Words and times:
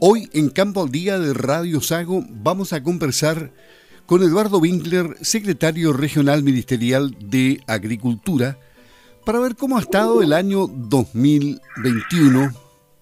Hoy 0.00 0.30
en 0.32 0.50
Campo 0.50 0.84
al 0.84 0.92
Día 0.92 1.18
de 1.18 1.34
Radio 1.34 1.80
Sago 1.80 2.24
vamos 2.30 2.72
a 2.72 2.84
conversar 2.84 3.50
con 4.06 4.22
Eduardo 4.22 4.58
Winkler, 4.58 5.16
secretario 5.22 5.92
regional 5.92 6.44
ministerial 6.44 7.16
de 7.18 7.60
Agricultura, 7.66 8.60
para 9.26 9.40
ver 9.40 9.56
cómo 9.56 9.76
ha 9.76 9.80
estado 9.80 10.22
el 10.22 10.34
año 10.34 10.68
2021, 10.68 12.54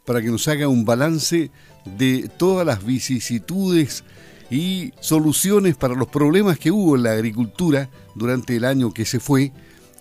para 0.07 0.23
que 0.23 0.29
nos 0.29 0.49
haga 0.49 0.69
un 0.69 0.87
balance 0.87 1.51
de 1.85 2.31
todas 2.39 2.67
las 2.67 2.83
vicisitudes 2.83 4.03
y 4.51 4.95
soluciones 4.99 5.77
para 5.77 5.95
los 5.95 6.09
problemas 6.09 6.59
que 6.59 6.71
hubo 6.71 6.97
en 6.97 7.03
la 7.03 7.13
agricultura 7.13 7.91
durante 8.15 8.57
el 8.57 8.65
año 8.65 8.95
que 8.95 9.05
se 9.05 9.21
fue, 9.21 9.53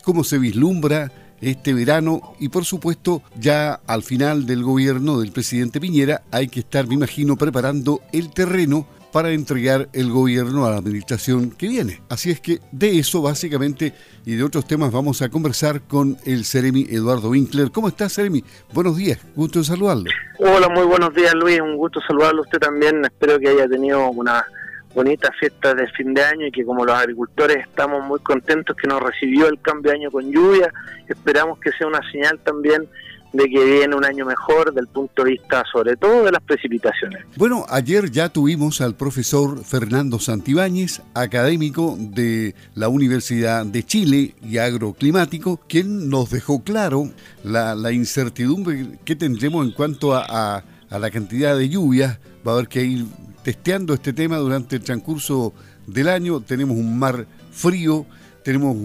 cómo 0.05 0.23
se 0.23 0.37
vislumbra 0.37 1.11
este 1.47 1.73
verano 1.73 2.35
y 2.39 2.49
por 2.49 2.65
supuesto 2.65 3.21
ya 3.39 3.79
al 3.87 4.03
final 4.03 4.45
del 4.45 4.63
gobierno 4.63 5.19
del 5.19 5.31
presidente 5.31 5.79
Piñera 5.79 6.23
hay 6.31 6.47
que 6.47 6.61
estar, 6.61 6.87
me 6.87 6.95
imagino, 6.95 7.35
preparando 7.35 8.01
el 8.11 8.31
terreno 8.31 8.87
para 9.15 9.31
entregar 9.31 9.87
el 9.93 10.11
gobierno 10.11 10.65
a 10.65 10.71
la 10.71 10.77
administración 10.77 11.51
que 11.51 11.69
viene. 11.69 12.01
Así 12.09 12.31
es 12.31 12.41
que 12.41 12.59
de 12.73 12.99
eso 12.99 13.21
básicamente 13.21 13.93
y 14.25 14.35
de 14.35 14.43
otros 14.43 14.67
temas 14.67 14.91
vamos 14.91 15.21
a 15.21 15.29
conversar 15.29 15.83
con 15.83 16.17
el 16.25 16.43
Ceremi 16.43 16.85
Eduardo 16.89 17.29
Winkler. 17.29 17.71
¿Cómo 17.71 17.87
estás, 17.87 18.13
Ceremi? 18.13 18.43
Buenos 18.73 18.97
días, 18.97 19.19
gusto 19.33 19.59
de 19.59 19.65
saludarlo. 19.65 20.11
Hola, 20.39 20.67
muy 20.67 20.85
buenos 20.85 21.13
días, 21.13 21.33
Luis. 21.33 21.61
Un 21.61 21.77
gusto 21.77 22.01
saludarlo 22.05 22.41
usted 22.41 22.59
también. 22.59 23.05
Espero 23.05 23.39
que 23.39 23.47
haya 23.47 23.69
tenido 23.69 24.09
una 24.09 24.45
bonita 24.95 25.29
fiesta 25.37 25.75
de 25.75 25.87
fin 25.89 26.13
de 26.13 26.23
año 26.23 26.47
y 26.47 26.51
que 26.51 26.63
como 26.63 26.85
los 26.85 26.95
agricultores 26.95 27.57
estamos 27.57 28.03
muy 28.05 28.19
contentos 28.21 28.75
que 28.75 28.87
nos 28.87 29.03
recibió 29.03 29.47
el 29.47 29.59
cambio 29.61 29.91
de 29.91 29.97
año 29.97 30.09
con 30.09 30.31
lluvia. 30.31 30.71
Esperamos 31.07 31.59
que 31.59 31.71
sea 31.73 31.85
una 31.85 31.99
señal 32.11 32.39
también 32.39 32.87
de 33.33 33.49
que 33.49 33.65
viene 33.65 33.93
un 33.93 34.05
año 34.05 34.25
mejor 34.25 34.73
del 34.73 34.87
punto 34.87 35.23
de 35.23 35.31
vista 35.31 35.63
sobre 35.69 35.97
todo 35.97 36.23
de 36.23 36.31
las 36.31 36.41
precipitaciones. 36.41 37.25
Bueno, 37.35 37.65
ayer 37.69 38.09
ya 38.09 38.29
tuvimos 38.29 38.79
al 38.79 38.95
profesor 38.95 39.63
Fernando 39.65 40.19
Santibáñez, 40.19 41.01
académico 41.13 41.97
de 41.99 42.55
la 42.75 42.87
Universidad 42.87 43.65
de 43.65 43.83
Chile 43.83 44.35
y 44.41 44.57
agroclimático, 44.57 45.59
quien 45.67 46.09
nos 46.09 46.29
dejó 46.29 46.63
claro 46.63 47.09
la, 47.43 47.91
incertidumbre 47.91 48.99
que 49.03 49.17
tendremos 49.17 49.65
en 49.65 49.73
cuanto 49.73 50.15
a, 50.15 50.63
a, 50.89 50.99
la 50.99 51.11
cantidad 51.11 51.57
de 51.57 51.67
lluvias. 51.67 52.19
Va 52.47 52.53
a 52.53 52.55
haber 52.55 52.69
que 52.69 52.83
ir 52.83 53.05
testeando 53.45 53.93
este 53.93 54.11
tema 54.11 54.37
durante 54.37 54.77
el 54.77 54.81
transcurso 54.81 55.53
del 55.85 56.09
año. 56.09 56.41
Tenemos 56.41 56.75
un 56.77 56.97
mar 56.97 57.27
frío, 57.51 58.07
tenemos 58.43 58.75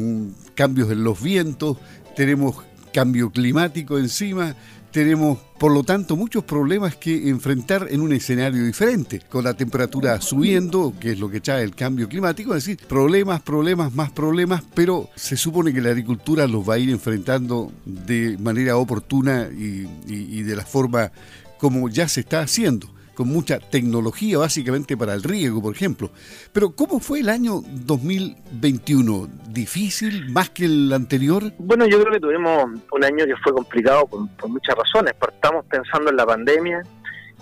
cambios 0.55 0.91
en 0.91 1.03
los 1.03 1.23
vientos, 1.23 1.79
tenemos 2.15 2.57
cambio 2.93 3.31
climático 3.31 3.97
encima, 3.97 4.55
tenemos 4.91 5.39
por 5.59 5.73
lo 5.73 5.83
tanto 5.83 6.15
muchos 6.15 6.45
problemas 6.45 6.95
que 6.95 7.31
enfrentar 7.31 7.87
en 7.89 8.03
un 8.03 8.13
escenario 8.13 8.63
diferente, 8.63 9.23
con 9.31 9.45
la 9.45 9.55
temperatura 9.55 10.21
subiendo, 10.21 10.93
que 11.01 11.13
es 11.13 11.19
lo 11.19 11.31
que 11.31 11.41
trae 11.41 11.63
el 11.63 11.75
cambio 11.75 12.07
climático, 12.07 12.55
es 12.55 12.67
decir, 12.67 12.87
problemas, 12.87 13.41
problemas, 13.41 13.95
más 13.95 14.11
problemas, 14.11 14.63
pero 14.75 15.09
se 15.17 15.39
supone 15.39 15.73
que 15.73 15.81
la 15.81 15.89
agricultura 15.89 16.47
los 16.47 16.69
va 16.69 16.75
a 16.75 16.79
ir 16.79 16.91
enfrentando 16.91 17.73
de 17.87 18.37
manera 18.37 18.77
oportuna 18.77 19.49
y, 19.51 19.89
y 20.07 20.43
de 20.43 20.55
la 20.55 20.67
forma 20.67 21.13
como 21.57 21.89
ya 21.89 22.09
se 22.09 22.21
está 22.21 22.41
haciendo 22.41 23.00
con 23.21 23.29
mucha 23.29 23.59
tecnología 23.59 24.39
básicamente 24.39 24.97
para 24.97 25.13
el 25.13 25.23
riego, 25.23 25.61
por 25.61 25.75
ejemplo. 25.75 26.09
Pero 26.55 26.71
¿cómo 26.75 27.01
fue 27.01 27.21
el 27.21 27.29
año 27.29 27.61
2021? 27.67 29.29
¿Difícil 29.51 30.31
más 30.31 30.49
que 30.49 30.65
el 30.65 30.91
anterior? 30.91 31.53
Bueno, 31.59 31.85
yo 31.87 32.01
creo 32.01 32.15
que 32.15 32.21
tuvimos 32.21 32.65
un 32.91 33.05
año 33.05 33.27
que 33.27 33.37
fue 33.37 33.53
complicado 33.53 34.07
por, 34.07 34.49
muchas 34.49 34.75
razones. 34.75 35.13
Partamos 35.13 35.67
pensando 35.67 36.09
en 36.09 36.17
la 36.17 36.25
pandemia, 36.25 36.83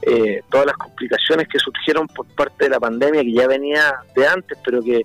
eh, 0.03 0.41
todas 0.51 0.67
las 0.67 0.77
complicaciones 0.77 1.47
que 1.47 1.61
surgieron 1.61 2.09
por 2.09 2.27
parte 2.27 2.65
de 2.65 2.71
la 2.71 2.81
pandemia, 2.81 3.23
que 3.23 3.33
ya 3.33 3.47
venía 3.47 4.01
de 4.17 4.27
antes, 4.27 4.59
pero 4.65 4.83
que 4.83 5.03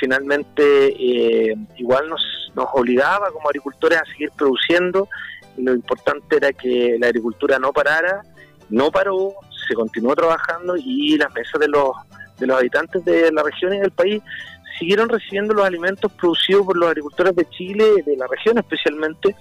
finalmente 0.00 0.88
eh, 0.88 1.54
igual 1.76 2.08
nos, 2.08 2.50
nos 2.56 2.66
obligaba 2.72 3.30
como 3.30 3.48
agricultores 3.48 4.00
a 4.00 4.04
seguir 4.06 4.30
produciendo. 4.36 5.08
Lo 5.56 5.72
importante 5.72 6.38
era 6.38 6.52
que 6.52 6.96
la 6.98 7.06
agricultura 7.06 7.60
no 7.60 7.72
parara, 7.72 8.22
no 8.70 8.90
paró, 8.90 9.36
se 9.66 9.74
continuó 9.74 10.14
trabajando 10.14 10.76
y 10.76 11.16
las 11.16 11.32
mesas 11.34 11.60
de 11.60 11.68
los, 11.68 11.90
de 12.38 12.46
los 12.46 12.58
habitantes 12.58 13.04
de 13.04 13.32
la 13.32 13.42
región 13.42 13.74
y 13.74 13.78
del 13.80 13.90
país 13.90 14.22
siguieron 14.78 15.08
recibiendo 15.08 15.54
los 15.54 15.64
alimentos 15.64 16.12
producidos 16.12 16.66
por 16.66 16.76
los 16.76 16.88
agricultores 16.88 17.34
de 17.34 17.48
Chile, 17.50 18.02
de 18.04 18.16
la 18.16 18.26
región 18.26 18.58
especialmente, 18.58 19.34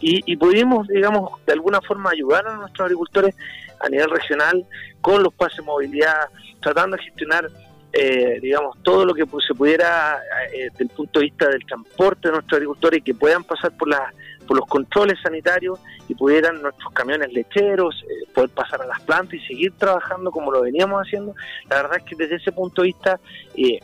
y, 0.00 0.36
pudimos, 0.36 0.88
digamos, 0.88 1.38
de 1.44 1.52
alguna 1.52 1.80
forma 1.82 2.10
ayudar 2.10 2.46
a 2.46 2.56
nuestros 2.56 2.86
agricultores 2.86 3.34
a 3.80 3.88
nivel 3.88 4.08
regional 4.08 4.64
con 5.02 5.22
los 5.22 5.32
pases 5.34 5.58
de 5.58 5.62
movilidad, 5.64 6.28
tratando 6.62 6.96
de 6.96 7.02
gestionar, 7.02 7.48
eh, 7.92 8.38
digamos, 8.40 8.78
todo 8.82 9.04
lo 9.04 9.14
que 9.14 9.26
se 9.46 9.54
pudiera 9.54 10.18
eh, 10.54 10.70
desde 10.70 10.84
el 10.84 10.90
punto 10.90 11.20
de 11.20 11.26
vista 11.26 11.48
del 11.48 11.64
transporte 11.66 12.28
de 12.28 12.32
nuestros 12.32 12.56
agricultores 12.56 13.00
y 13.00 13.02
que 13.02 13.14
puedan 13.14 13.44
pasar 13.44 13.76
por 13.76 13.88
las 13.88 14.00
por 14.50 14.58
los 14.58 14.68
controles 14.68 15.16
sanitarios 15.22 15.78
y 16.08 16.14
pudieran 16.16 16.60
nuestros 16.60 16.92
camiones 16.92 17.32
lecheros 17.32 17.94
eh, 18.02 18.26
poder 18.34 18.50
pasar 18.50 18.82
a 18.82 18.86
las 18.86 19.00
plantas 19.02 19.34
y 19.34 19.46
seguir 19.46 19.72
trabajando 19.78 20.32
como 20.32 20.50
lo 20.50 20.62
veníamos 20.62 21.02
haciendo. 21.02 21.36
La 21.68 21.82
verdad 21.82 21.98
es 21.98 22.02
que 22.02 22.16
desde 22.16 22.34
ese 22.34 22.50
punto 22.50 22.82
de 22.82 22.86
vista, 22.86 23.20
eh, 23.54 23.78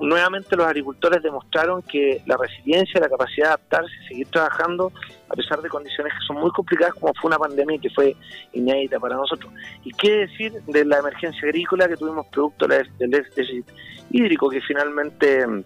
nuevamente 0.00 0.56
los 0.56 0.66
agricultores 0.66 1.22
demostraron 1.22 1.82
que 1.82 2.22
la 2.26 2.36
resiliencia, 2.36 3.00
la 3.00 3.08
capacidad 3.08 3.46
de 3.46 3.48
adaptarse 3.50 3.92
y 4.02 4.08
seguir 4.08 4.26
trabajando 4.30 4.90
a 5.28 5.34
pesar 5.34 5.62
de 5.62 5.68
condiciones 5.68 6.12
que 6.12 6.26
son 6.26 6.38
muy 6.38 6.50
complicadas 6.50 6.94
como 6.94 7.14
fue 7.14 7.28
una 7.28 7.38
pandemia 7.38 7.78
que 7.80 7.90
fue 7.90 8.16
inédita 8.52 8.98
para 8.98 9.14
nosotros. 9.14 9.52
¿Y 9.84 9.92
qué 9.92 10.26
decir 10.26 10.60
de 10.66 10.84
la 10.86 10.98
emergencia 10.98 11.42
agrícola 11.44 11.86
que 11.86 11.96
tuvimos 11.96 12.26
producto 12.26 12.66
del 12.66 12.88
déficit 12.98 13.64
hídrico 14.10 14.50
que 14.50 14.60
finalmente 14.60 15.46
mm, 15.46 15.64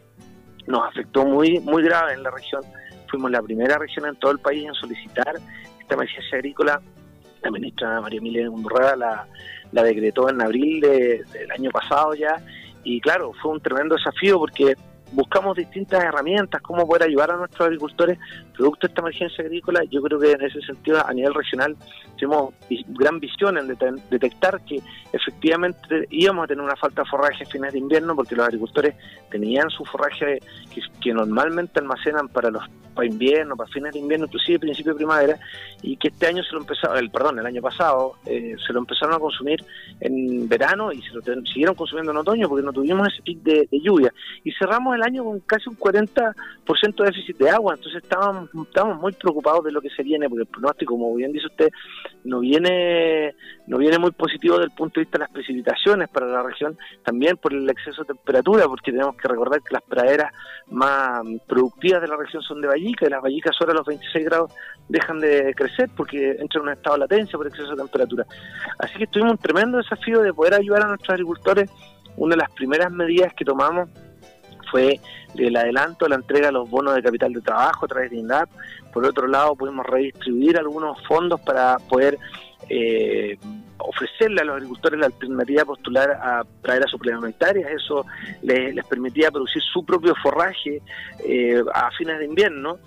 nos 0.66 0.86
afectó 0.86 1.24
muy, 1.24 1.60
muy 1.60 1.82
grave 1.82 2.12
en 2.12 2.22
la 2.22 2.30
región? 2.30 2.60
Fuimos 3.08 3.30
la 3.30 3.42
primera 3.42 3.78
región 3.78 4.06
en 4.06 4.16
todo 4.16 4.32
el 4.32 4.38
país 4.38 4.66
en 4.66 4.74
solicitar 4.74 5.34
esta 5.80 5.94
emergencia 5.94 6.38
agrícola. 6.38 6.80
La 7.42 7.50
ministra 7.50 8.00
María 8.00 8.18
Emilia 8.18 8.50
Undurraga 8.50 8.96
la, 8.96 9.26
la 9.72 9.82
decretó 9.82 10.28
en 10.30 10.40
abril 10.40 10.80
del 10.80 11.50
año 11.50 11.70
pasado 11.70 12.14
ya. 12.14 12.36
Y 12.84 13.00
claro, 13.00 13.32
fue 13.42 13.52
un 13.52 13.60
tremendo 13.60 13.96
desafío 13.96 14.38
porque 14.38 14.76
buscamos 15.14 15.56
distintas 15.56 16.02
herramientas, 16.02 16.60
cómo 16.62 16.86
poder 16.86 17.04
ayudar 17.04 17.30
a 17.30 17.36
nuestros 17.36 17.66
agricultores 17.66 18.18
producto 18.52 18.86
de 18.86 18.90
esta 18.90 19.00
emergencia 19.00 19.44
agrícola. 19.44 19.82
Yo 19.90 20.02
creo 20.02 20.18
que 20.18 20.32
en 20.32 20.42
ese 20.42 20.60
sentido, 20.62 21.04
a 21.04 21.12
nivel 21.12 21.34
regional, 21.34 21.76
tenemos 22.18 22.54
gran 22.88 23.20
visión 23.20 23.56
en 23.58 23.68
detectar 24.10 24.60
que 24.64 24.80
efectivamente 25.12 26.06
íbamos 26.10 26.44
a 26.44 26.46
tener 26.48 26.64
una 26.64 26.76
falta 26.76 27.02
de 27.02 27.08
forraje 27.08 27.44
a 27.44 27.46
fines 27.46 27.72
de 27.72 27.78
invierno 27.78 28.14
porque 28.14 28.34
los 28.34 28.46
agricultores 28.46 28.94
tenían 29.30 29.70
su 29.70 29.84
forraje 29.84 30.40
que, 31.00 31.14
normalmente 31.14 31.78
almacenan 31.78 32.28
para 32.28 32.50
los 32.50 32.64
para 32.94 33.06
invierno, 33.06 33.56
para 33.56 33.70
fines 33.70 33.92
de 33.92 33.98
invierno, 33.98 34.26
inclusive 34.26 34.58
principio 34.58 34.92
de 34.92 34.98
primavera, 34.98 35.38
y 35.82 35.96
que 35.96 36.08
este 36.08 36.26
año 36.26 36.42
se 36.42 36.52
lo 36.52 36.60
empezaron, 36.60 36.96
el 36.98 37.10
perdón, 37.10 37.38
el 37.38 37.46
año 37.46 37.60
pasado 37.60 38.14
eh, 38.26 38.54
se 38.66 38.72
lo 38.72 38.80
empezaron 38.80 39.14
a 39.14 39.18
consumir 39.18 39.62
en 40.00 40.48
verano 40.48 40.92
y 40.92 41.02
se 41.02 41.12
lo 41.12 41.22
siguieron 41.44 41.74
consumiendo 41.74 42.12
en 42.12 42.18
otoño 42.18 42.48
porque 42.48 42.64
no 42.64 42.72
tuvimos 42.72 43.08
ese 43.12 43.22
pic 43.22 43.42
de, 43.42 43.68
de 43.70 43.80
lluvia. 43.80 44.12
Y 44.44 44.52
cerramos 44.52 44.94
el 44.94 45.02
año 45.02 45.24
con 45.24 45.40
casi 45.40 45.68
un 45.68 45.76
40% 45.76 46.34
de 46.64 47.04
déficit 47.04 47.36
de 47.38 47.50
agua, 47.50 47.74
entonces 47.74 48.02
estábamos, 48.02 48.48
estábamos 48.66 49.00
muy 49.00 49.12
preocupados 49.12 49.64
de 49.64 49.72
lo 49.72 49.80
que 49.80 49.90
se 49.90 50.02
viene, 50.02 50.28
porque 50.28 50.42
el 50.42 50.48
pronóstico, 50.48 50.94
como 50.94 51.14
bien 51.14 51.32
dice 51.32 51.46
usted, 51.46 51.70
no 52.24 52.40
viene, 52.40 53.34
no 53.66 53.78
viene 53.78 53.98
muy 53.98 54.10
positivo 54.10 54.56
desde 54.56 54.70
el 54.70 54.76
punto 54.76 54.98
de 54.98 55.04
vista 55.04 55.18
de 55.18 55.24
las 55.24 55.30
precipitaciones 55.30 56.08
para 56.08 56.26
la 56.26 56.42
región, 56.42 56.76
también 57.04 57.36
por 57.36 57.52
el 57.52 57.68
exceso 57.68 58.02
de 58.02 58.14
temperatura, 58.14 58.66
porque 58.66 58.90
tenemos 58.90 59.16
que 59.16 59.28
recordar 59.28 59.60
que 59.60 59.74
las 59.74 59.82
praderas 59.82 60.32
más 60.68 61.22
productivas 61.46 62.00
de 62.00 62.08
la 62.08 62.16
región 62.16 62.42
son 62.42 62.60
de 62.60 62.68
Vallica, 62.68 63.06
y 63.06 63.10
las 63.10 63.22
Vallicas 63.22 63.54
sobre 63.56 63.74
los 63.74 63.86
26 63.86 64.24
grados 64.24 64.52
dejan 64.88 65.20
de 65.20 65.54
crecer 65.54 65.90
porque 65.96 66.30
entran 66.30 66.62
en 66.62 66.68
un 66.68 66.68
estado 66.70 66.96
de 66.96 67.00
latencia 67.00 67.36
por 67.36 67.46
exceso 67.46 67.70
de 67.70 67.76
temperatura. 67.76 68.26
Así 68.78 68.98
que 68.98 69.06
tuvimos 69.06 69.32
un 69.32 69.38
tremendo 69.38 69.78
desafío 69.78 70.20
de 70.20 70.32
poder 70.32 70.54
ayudar 70.54 70.82
a 70.82 70.88
nuestros 70.88 71.10
agricultores. 71.10 71.70
Una 72.16 72.36
de 72.36 72.42
las 72.42 72.50
primeras 72.52 72.92
medidas 72.92 73.34
que 73.34 73.44
tomamos 73.44 73.90
fue 74.74 74.98
el 75.36 75.54
adelanto, 75.54 76.08
la 76.08 76.16
entrega 76.16 76.46
de 76.48 76.52
los 76.52 76.68
bonos 76.68 76.96
de 76.96 77.02
capital 77.02 77.32
de 77.32 77.40
trabajo 77.40 77.84
a 77.84 77.88
través 77.88 78.10
de 78.10 78.16
INDAP. 78.16 78.50
Por 78.92 79.06
otro 79.06 79.28
lado, 79.28 79.54
pudimos 79.54 79.86
redistribuir 79.86 80.58
algunos 80.58 81.00
fondos 81.06 81.40
para 81.42 81.76
poder 81.88 82.18
eh, 82.68 83.38
ofrecerle 83.78 84.40
a 84.40 84.44
los 84.44 84.56
agricultores 84.56 84.98
la 84.98 85.06
alternativa 85.06 85.60
de 85.60 85.66
postular 85.66 86.10
a 86.10 86.42
praderas 86.60 86.90
suplementarias. 86.90 87.70
Eso 87.70 88.04
les, 88.42 88.84
permitía 88.86 89.30
producir 89.30 89.62
su 89.62 89.84
propio 89.84 90.12
forraje 90.20 90.82
eh, 91.24 91.62
a 91.72 91.92
fines 91.92 92.18
de 92.18 92.24
invierno. 92.24 92.78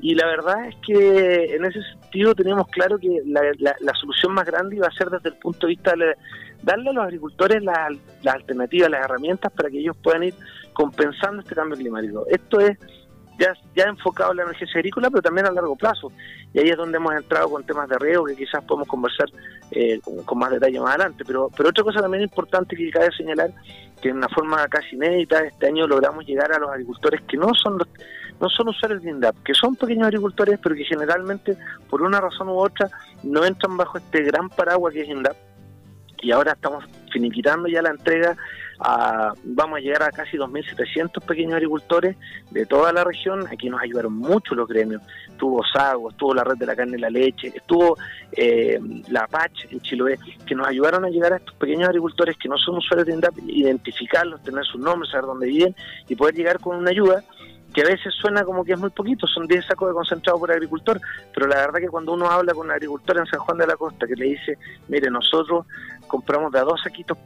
Y 0.00 0.16
la 0.16 0.26
verdad 0.26 0.66
es 0.66 0.74
que 0.84 1.54
en 1.54 1.64
ese 1.64 1.80
sentido 1.80 2.34
teníamos 2.34 2.66
claro 2.68 2.98
que 2.98 3.22
la, 3.24 3.40
la, 3.60 3.94
solución 3.94 4.34
más 4.34 4.46
grande 4.46 4.76
iba 4.76 4.88
a 4.88 4.90
ser 4.90 5.10
desde 5.10 5.28
el 5.28 5.36
punto 5.36 5.68
de 5.68 5.74
vista 5.74 5.92
de 5.92 6.16
darle 6.62 6.90
a 6.90 6.92
los 6.92 7.04
agricultores 7.04 7.62
las 7.62 7.96
alternativas, 8.26 8.90
las 8.90 9.04
herramientas 9.04 9.52
para 9.52 9.70
que 9.70 9.78
ellos 9.78 9.96
puedan 10.02 10.24
ir 10.24 10.34
compensando 10.72 11.42
este 11.42 11.54
cambio 11.54 11.76
climático. 11.76 12.26
Esto 12.28 12.60
es 12.60 12.78
ya, 13.38 13.52
ya 13.74 13.84
enfocado 13.84 14.30
en 14.30 14.38
la 14.38 14.42
emergencia 14.44 14.78
agrícola, 14.78 15.10
pero 15.10 15.22
también 15.22 15.46
a 15.46 15.50
largo 15.50 15.76
plazo. 15.76 16.10
Y 16.52 16.58
ahí 16.58 16.68
es 16.68 16.76
donde 16.76 16.96
hemos 16.96 17.14
entrado 17.14 17.50
con 17.50 17.64
temas 17.64 17.88
de 17.88 17.98
riego 17.98 18.24
que 18.24 18.36
quizás 18.36 18.64
podemos 18.64 18.88
conversar 18.88 19.28
eh, 19.70 20.00
con, 20.24 20.38
más 20.38 20.50
detalle 20.50 20.80
más 20.80 20.90
adelante. 20.94 21.24
Pero, 21.26 21.50
pero 21.56 21.68
otra 21.68 21.84
cosa 21.84 22.00
también 22.00 22.22
importante 22.22 22.76
que 22.76 22.90
cabe 22.90 23.10
señalar, 23.16 23.50
que 24.00 24.08
de 24.08 24.14
una 24.14 24.28
forma 24.28 24.66
casi 24.68 24.96
inédita 24.96 25.44
este 25.44 25.66
año 25.66 25.86
logramos 25.86 26.26
llegar 26.26 26.52
a 26.52 26.58
los 26.58 26.70
agricultores 26.70 27.20
que 27.22 27.36
no 27.36 27.52
son 27.54 27.78
los, 27.78 27.88
no 28.40 28.48
son 28.48 28.68
usuarios 28.68 29.02
de 29.02 29.10
INDAP, 29.10 29.36
que 29.42 29.54
son 29.54 29.76
pequeños 29.76 30.06
agricultores, 30.06 30.58
pero 30.62 30.74
que 30.74 30.84
generalmente, 30.84 31.56
por 31.88 32.02
una 32.02 32.20
razón 32.20 32.48
u 32.48 32.58
otra, 32.58 32.90
no 33.22 33.44
entran 33.44 33.76
bajo 33.76 33.98
este 33.98 34.22
gran 34.22 34.48
paraguas 34.48 34.92
que 34.92 35.02
es 35.02 35.08
INDAP. 35.08 35.36
Y 36.22 36.30
ahora 36.32 36.52
estamos 36.52 36.84
finiquitando 37.12 37.68
ya 37.68 37.82
la 37.82 37.90
entrega 37.90 38.36
vamos 39.44 39.78
a 39.78 39.80
llegar 39.80 40.02
a 40.02 40.10
casi 40.10 40.36
2.700 40.36 41.24
pequeños 41.24 41.54
agricultores 41.54 42.16
de 42.50 42.66
toda 42.66 42.92
la 42.92 43.04
región. 43.04 43.46
Aquí 43.50 43.68
nos 43.68 43.80
ayudaron 43.80 44.14
mucho 44.14 44.54
los 44.54 44.68
gremios. 44.68 45.02
Estuvo 45.28 45.62
Sago, 45.64 46.10
estuvo 46.10 46.34
la 46.34 46.44
Red 46.44 46.56
de 46.56 46.66
la 46.66 46.76
Carne 46.76 46.96
y 46.96 47.00
la 47.00 47.10
Leche, 47.10 47.52
estuvo 47.54 47.96
eh, 48.32 48.78
la 49.08 49.26
PACH 49.26 49.66
en 49.70 49.80
Chiloé, 49.80 50.18
que 50.46 50.54
nos 50.54 50.66
ayudaron 50.66 51.04
a 51.04 51.10
llegar 51.10 51.32
a 51.32 51.36
estos 51.36 51.54
pequeños 51.56 51.88
agricultores 51.88 52.36
que 52.38 52.48
no 52.48 52.56
son 52.58 52.76
usuarios 52.76 53.06
de 53.06 53.14
INDAP, 53.14 53.38
identificarlos, 53.46 54.42
tener 54.42 54.64
sus 54.64 54.80
nombres, 54.80 55.10
saber 55.10 55.26
dónde 55.26 55.46
viven 55.46 55.74
y 56.08 56.16
poder 56.16 56.34
llegar 56.34 56.58
con 56.58 56.76
una 56.76 56.90
ayuda 56.90 57.22
que 57.76 57.82
a 57.82 57.84
veces 57.84 58.14
suena 58.14 58.42
como 58.42 58.64
que 58.64 58.72
es 58.72 58.78
muy 58.78 58.88
poquito, 58.88 59.26
son 59.26 59.46
10 59.46 59.66
sacos 59.66 59.88
de 59.88 59.94
concentrado 59.94 60.38
por 60.38 60.50
agricultor, 60.50 60.98
pero 61.34 61.46
la 61.46 61.56
verdad 61.56 61.78
que 61.78 61.88
cuando 61.88 62.14
uno 62.14 62.26
habla 62.26 62.54
con 62.54 62.68
un 62.68 62.72
agricultor 62.72 63.18
en 63.18 63.26
San 63.26 63.38
Juan 63.40 63.58
de 63.58 63.66
la 63.66 63.76
Costa 63.76 64.06
que 64.06 64.14
le 64.14 64.28
dice, 64.28 64.56
mire, 64.88 65.10
nosotros 65.10 65.66
compramos 66.06 66.50
de 66.52 66.60
a 66.60 66.62
dos 66.62 66.80
saquitos 66.82 67.18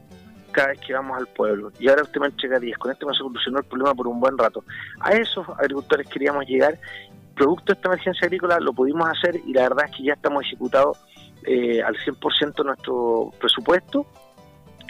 cada 0.50 0.70
vez 0.70 0.80
que 0.80 0.92
vamos 0.92 1.16
al 1.16 1.28
pueblo. 1.28 1.70
Y 1.78 1.88
ahora 1.88 2.02
usted 2.02 2.20
me 2.20 2.26
entrega 2.26 2.58
10. 2.58 2.78
Con 2.78 2.90
esto 2.90 3.06
me 3.06 3.14
solucionó 3.14 3.60
el 3.60 3.64
problema 3.64 3.94
por 3.94 4.08
un 4.08 4.18
buen 4.18 4.36
rato. 4.36 4.64
A 4.98 5.12
esos 5.12 5.48
agricultores 5.50 6.08
queríamos 6.08 6.44
llegar. 6.46 6.80
Producto 7.36 7.66
de 7.66 7.74
esta 7.74 7.88
emergencia 7.88 8.26
agrícola 8.26 8.58
lo 8.58 8.72
pudimos 8.72 9.08
hacer 9.08 9.40
y 9.46 9.52
la 9.52 9.68
verdad 9.68 9.84
es 9.88 9.96
que 9.96 10.02
ya 10.02 10.14
estamos 10.14 10.42
ejecutados 10.42 10.98
eh, 11.46 11.80
al 11.80 11.94
100% 11.94 12.64
nuestro 12.64 13.30
presupuesto. 13.38 14.04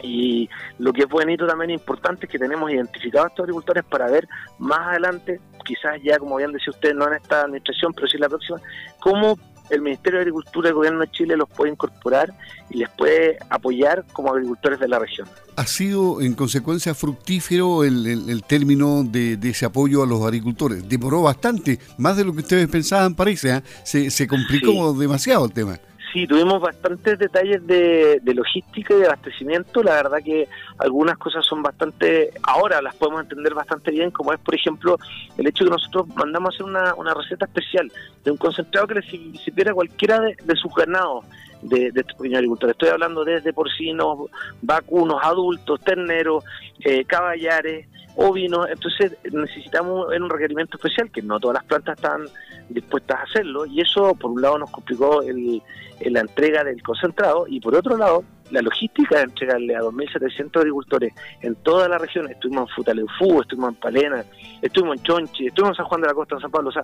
Y 0.02 0.48
lo 0.78 0.92
que 0.92 1.02
es 1.02 1.08
bonito 1.08 1.46
también 1.46 1.70
e 1.70 1.74
importante 1.74 2.26
es 2.26 2.32
que 2.32 2.38
tenemos 2.38 2.70
identificados 2.70 3.26
a 3.26 3.28
estos 3.28 3.44
agricultores 3.44 3.84
para 3.84 4.10
ver 4.10 4.26
más 4.58 4.88
adelante, 4.88 5.40
quizás 5.64 6.00
ya 6.02 6.18
como 6.18 6.36
bien 6.36 6.52
decía 6.52 6.70
usted, 6.70 6.94
no 6.94 7.06
en 7.08 7.14
esta 7.14 7.42
administración, 7.42 7.92
pero 7.92 8.06
sí 8.06 8.16
en 8.16 8.22
la 8.22 8.28
próxima, 8.28 8.60
cómo 9.00 9.36
el 9.70 9.82
Ministerio 9.82 10.18
de 10.18 10.22
Agricultura 10.22 10.68
del 10.68 10.74
Gobierno 10.74 11.00
de 11.00 11.10
Chile 11.10 11.36
los 11.36 11.48
puede 11.48 11.72
incorporar 11.72 12.34
y 12.70 12.78
les 12.78 12.88
puede 12.90 13.38
apoyar 13.48 14.04
como 14.12 14.32
agricultores 14.32 14.80
de 14.80 14.88
la 14.88 14.98
región. 14.98 15.28
¿Ha 15.56 15.66
sido 15.66 16.20
en 16.20 16.34
consecuencia 16.34 16.94
fructífero 16.94 17.84
el, 17.84 18.42
término 18.46 19.04
de, 19.04 19.38
ese 19.42 19.66
apoyo 19.66 20.02
a 20.02 20.06
los 20.06 20.22
agricultores? 20.22 20.88
Demoró 20.88 21.22
bastante, 21.22 21.78
más 21.98 22.16
de 22.16 22.24
lo 22.24 22.32
que 22.32 22.40
ustedes 22.40 22.68
pensaban 22.68 23.14
parece, 23.14 23.56
¿eh? 23.56 24.10
se, 24.10 24.26
complicó 24.26 24.92
demasiado 24.92 25.44
el 25.44 25.52
tema. 25.52 25.78
Sí, 26.12 26.26
tuvimos 26.26 26.60
bastantes 26.60 27.18
detalles 27.18 27.64
de, 27.66 28.20
logística 28.34 28.94
y 28.94 28.98
de 28.98 29.06
abastecimiento. 29.06 29.82
La 29.82 29.94
verdad 29.94 30.18
que 30.24 30.48
algunas 30.78 31.16
cosas 31.18 31.46
son 31.46 31.62
bastante, 31.62 32.30
ahora 32.42 32.82
las 32.82 32.96
podemos 32.96 33.22
entender 33.22 33.54
bastante 33.54 33.92
bien, 33.92 34.10
como 34.10 34.32
es, 34.32 34.40
por 34.40 34.54
ejemplo, 34.54 34.98
el 35.38 35.46
hecho 35.46 35.64
de 35.64 35.70
que 35.70 35.76
nosotros 35.76 36.08
mandamos 36.16 36.50
a 36.50 36.54
hacer 36.54 36.66
una, 36.98 37.14
receta 37.14 37.44
especial 37.44 37.92
de 38.24 38.30
un 38.30 38.36
concentrado 38.38 38.88
que 38.88 38.94
le 38.94 39.02
sirviera 39.02 39.70
a 39.70 39.74
cualquiera 39.74 40.20
de, 40.20 40.56
sus 40.56 40.74
ganados 40.74 41.24
de, 41.62 41.92
de 41.92 42.00
estos 42.00 42.16
pequeños 42.16 42.38
agricultores. 42.38 42.74
Estoy 42.74 42.88
hablando 42.88 43.24
desde 43.24 43.52
porcinos, 43.52 44.30
vacunos, 44.62 45.20
adultos, 45.22 45.80
terneros, 45.80 46.42
eh, 46.84 47.04
caballares, 47.04 47.86
ovinos. 48.20 48.66
Entonces 48.70 49.16
necesitamos 49.32 50.08
un 50.08 50.30
requerimiento 50.30 50.76
especial, 50.76 51.10
que 51.10 51.22
no 51.22 51.40
todas 51.40 51.54
las 51.54 51.64
plantas 51.64 51.96
están 51.96 52.26
dispuestas 52.68 53.18
a 53.18 53.22
hacerlo, 53.22 53.66
y 53.66 53.80
eso 53.80 54.14
por 54.14 54.30
un 54.30 54.42
lado 54.42 54.58
nos 54.58 54.70
complicó 54.70 55.22
el 55.22 55.62
la 56.08 56.20
entrega 56.20 56.64
del 56.64 56.82
concentrado 56.82 57.46
y 57.46 57.60
por 57.60 57.74
otro 57.74 57.98
lado 57.98 58.24
la 58.50 58.62
logística 58.62 59.16
de 59.18 59.24
entregarle 59.24 59.76
a 59.76 59.80
2.700 59.80 60.58
agricultores 60.58 61.12
en 61.42 61.54
toda 61.56 61.88
la 61.88 61.98
región, 61.98 62.28
estuvimos 62.28 62.68
en 62.68 62.74
Futaleufú, 62.74 63.42
estuvimos 63.42 63.74
en 63.74 63.76
Palena, 63.76 64.24
estuvimos 64.60 64.96
en 64.96 65.02
Chonchi, 65.04 65.46
estuvimos 65.46 65.74
en 65.74 65.76
San 65.76 65.86
Juan 65.86 66.00
de 66.00 66.08
la 66.08 66.14
Costa, 66.14 66.34
en 66.34 66.40
San 66.40 66.50
Pablo, 66.50 66.70
o 66.70 66.72
sea, 66.72 66.82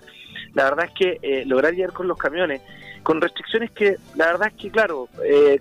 la 0.54 0.64
verdad 0.64 0.84
es 0.84 0.92
que 0.92 1.18
eh, 1.22 1.44
lograr 1.44 1.74
llegar 1.74 1.92
con 1.92 2.06
los 2.06 2.16
camiones, 2.18 2.62
con 3.02 3.20
restricciones 3.20 3.72
que 3.72 3.96
la 4.14 4.26
verdad 4.26 4.48
es 4.48 4.54
que 4.62 4.70
claro, 4.70 5.08
eh, 5.24 5.58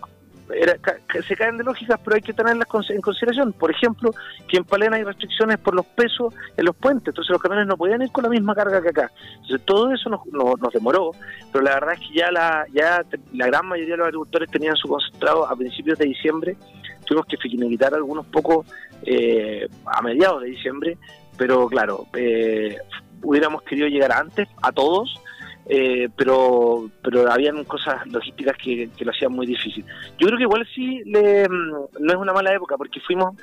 se 1.27 1.35
caen 1.35 1.57
de 1.57 1.63
lógicas, 1.63 1.99
pero 2.03 2.15
hay 2.15 2.21
que 2.21 2.33
tenerlas 2.33 2.67
en 2.89 3.01
consideración. 3.01 3.53
Por 3.53 3.71
ejemplo, 3.71 4.11
que 4.47 4.57
en 4.57 4.63
Palena 4.63 4.97
hay 4.97 5.03
restricciones 5.03 5.57
por 5.57 5.75
los 5.75 5.85
pesos 5.85 6.33
en 6.55 6.65
los 6.65 6.75
puentes, 6.75 7.07
entonces 7.07 7.31
los 7.31 7.41
camiones 7.41 7.67
no 7.67 7.77
podían 7.77 8.01
ir 8.01 8.11
con 8.11 8.23
la 8.23 8.29
misma 8.29 8.55
carga 8.55 8.81
que 8.81 8.89
acá. 8.89 9.11
Entonces 9.35 9.61
todo 9.65 9.91
eso 9.91 10.09
nos, 10.09 10.25
nos, 10.27 10.73
demoró, 10.73 11.11
pero 11.51 11.63
la 11.63 11.75
verdad 11.75 11.93
es 11.93 11.99
que 11.99 12.19
ya 12.19 12.31
la, 12.31 12.65
ya 12.73 13.03
la 13.33 13.47
gran 13.47 13.65
mayoría 13.65 13.93
de 13.93 13.97
los 13.97 14.07
agricultores 14.07 14.51
tenían 14.51 14.75
su 14.75 14.87
concentrado 14.87 15.47
a 15.47 15.55
principios 15.55 15.97
de 15.97 16.05
diciembre, 16.05 16.57
tuvimos 17.05 17.25
que 17.27 17.37
finiquitar 17.37 17.93
algunos 17.93 18.25
pocos 18.27 18.67
eh, 19.03 19.67
a 19.85 20.01
mediados 20.01 20.41
de 20.41 20.49
diciembre, 20.49 20.97
pero 21.37 21.67
claro, 21.67 22.07
eh, 22.15 22.77
hubiéramos 23.21 23.63
querido 23.63 23.87
llegar 23.87 24.11
antes 24.11 24.47
a 24.61 24.71
todos, 24.71 25.19
eh, 25.67 26.09
pero 26.15 26.89
pero 27.01 27.31
habían 27.31 27.63
cosas 27.63 28.05
logísticas 28.07 28.55
que, 28.57 28.89
lo 28.99 29.11
hacían 29.11 29.31
muy 29.31 29.47
difícil. 29.47 29.83
Yo 30.17 30.27
creo 30.27 30.37
que 30.37 30.43
igual 30.43 30.67
sí 30.73 31.01
le, 31.05 31.47
mm, 31.49 31.71
no 31.99 32.13
es 32.13 32.15
una 32.15 32.33
mala 32.33 32.53
época 32.53 32.77
porque 32.77 32.99
fuimos 32.99 33.35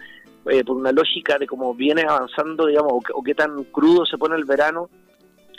eh, 0.46 0.64
por 0.64 0.76
una 0.76 0.92
lógica 0.92 1.36
de 1.38 1.46
cómo 1.46 1.74
viene 1.74 2.02
avanzando, 2.02 2.66
digamos, 2.66 2.92
o, 3.12 3.22
qué 3.22 3.34
tan 3.34 3.64
crudo 3.64 4.06
se 4.06 4.18
pone 4.18 4.36
el 4.36 4.44
verano. 4.44 4.88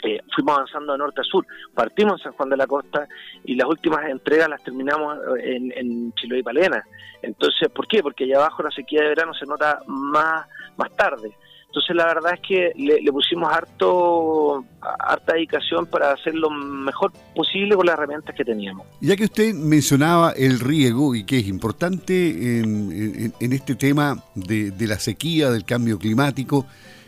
Eh, 0.02 0.20
fuimos 0.34 0.56
avanzando 0.56 0.92
de 0.92 0.98
norte 0.98 1.22
a 1.22 1.24
sur, 1.24 1.46
partimos 1.72 2.20
en 2.20 2.24
San 2.24 2.32
Juan 2.34 2.50
de 2.50 2.58
la 2.58 2.66
Costa 2.66 3.08
y 3.42 3.54
las 3.54 3.66
últimas 3.66 4.04
entregas 4.04 4.50
las 4.50 4.62
terminamos 4.62 5.18
en, 5.42 5.72
en 5.72 6.12
Chiloé 6.12 6.40
y 6.40 6.42
Palena. 6.42 6.84
Entonces, 7.22 7.70
¿por 7.70 7.88
qué? 7.88 8.02
Porque 8.02 8.24
allá 8.24 8.36
abajo 8.36 8.62
la 8.62 8.70
sequía 8.70 9.00
de 9.00 9.08
verano 9.08 9.32
se 9.32 9.46
nota 9.46 9.80
más, 9.86 10.46
más 10.76 10.94
tarde. 10.94 11.32
Entonces 11.74 11.96
la 11.96 12.06
verdad 12.06 12.34
es 12.34 12.40
que 12.40 12.72
le, 12.76 13.10
pusimos 13.10 13.52
harto, 13.52 14.64
harta 14.80 15.32
dedicación 15.32 15.86
para 15.86 16.12
hacer 16.12 16.32
lo 16.32 16.48
mejor 16.48 17.10
posible 17.34 17.74
con 17.74 17.86
las 17.86 17.94
herramientas 17.94 18.32
que 18.36 18.44
teníamos. 18.44 18.86
Ya 19.00 19.16
que 19.16 19.24
usted 19.24 19.52
mencionaba 19.52 20.30
el 20.36 20.60
riego 20.60 21.16
y 21.16 21.24
que 21.24 21.40
es 21.40 21.48
importante 21.48 22.60
en, 22.60 23.32
este 23.40 23.74
tema 23.74 24.22
de, 24.36 24.72
la 24.86 25.00
sequía, 25.00 25.50
del 25.50 25.64
cambio 25.64 25.98
climático, 25.98 26.64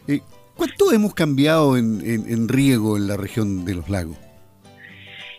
eh, 0.08 0.18
¿cuánto 0.56 0.90
hemos 0.90 1.14
cambiado 1.14 1.76
en, 1.76 2.48
riego 2.48 2.96
en 2.96 3.06
la 3.06 3.16
región 3.16 3.64
de 3.64 3.76
los 3.76 3.88
lagos? 3.88 4.16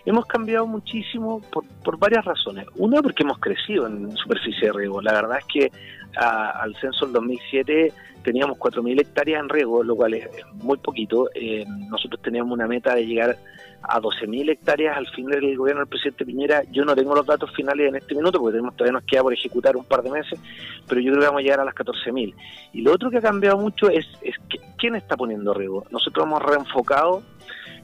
Hemos 0.06 0.24
cambiado 0.24 0.66
muchísimo 0.66 1.42
por, 1.52 1.66
por 1.84 1.98
varias 1.98 2.24
razones. 2.24 2.64
Una, 2.76 3.02
porque 3.02 3.24
hemos 3.24 3.38
crecido 3.40 3.86
en 3.86 4.16
superficie 4.16 4.68
de 4.68 4.72
riego. 4.72 5.02
La 5.02 5.12
verdad 5.12 5.36
es 5.40 5.44
que 5.52 5.70
al 6.16 6.74
censo 6.76 7.06
del 7.06 7.14
2007 7.14 7.92
teníamos 8.22 8.58
4.000 8.58 9.00
hectáreas 9.00 9.40
en 9.40 9.48
riego, 9.48 9.82
lo 9.82 9.96
cual 9.96 10.14
es 10.14 10.28
muy 10.54 10.76
poquito. 10.78 11.30
Eh, 11.34 11.64
nosotros 11.88 12.20
teníamos 12.22 12.52
una 12.52 12.66
meta 12.66 12.94
de 12.94 13.06
llegar 13.06 13.38
a 13.82 14.00
12.000 14.00 14.50
hectáreas 14.50 14.96
al 14.96 15.06
fin 15.08 15.26
del 15.26 15.56
gobierno 15.56 15.80
del 15.80 15.88
presidente 15.88 16.26
Piñera. 16.26 16.62
Yo 16.70 16.84
no 16.84 16.94
tengo 16.94 17.14
los 17.14 17.26
datos 17.26 17.54
finales 17.54 17.88
en 17.88 17.96
este 17.96 18.14
minuto 18.14 18.38
porque 18.38 18.56
tenemos, 18.56 18.76
todavía 18.76 18.98
nos 18.98 19.04
queda 19.04 19.22
por 19.22 19.32
ejecutar 19.32 19.76
un 19.76 19.84
par 19.84 20.02
de 20.02 20.10
meses, 20.10 20.40
pero 20.88 21.00
yo 21.00 21.12
creo 21.12 21.20
que 21.20 21.26
vamos 21.26 21.40
a 21.40 21.42
llegar 21.42 21.60
a 21.60 21.64
las 21.64 21.74
14.000. 21.74 22.34
Y 22.72 22.82
lo 22.82 22.92
otro 22.92 23.10
que 23.10 23.18
ha 23.18 23.22
cambiado 23.22 23.56
mucho 23.56 23.88
es, 23.88 24.06
es 24.22 24.34
quién 24.76 24.96
está 24.96 25.16
poniendo 25.16 25.54
riego. 25.54 25.84
Nosotros 25.90 26.26
hemos 26.26 26.42
reenfocado 26.42 27.22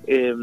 eh, 0.07 0.35